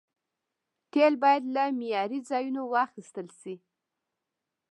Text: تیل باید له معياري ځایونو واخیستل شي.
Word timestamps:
تیل 0.91 1.13
باید 1.23 1.43
له 1.55 1.63
معياري 1.79 2.19
ځایونو 2.29 2.61
واخیستل 2.73 3.27
شي. 3.39 3.55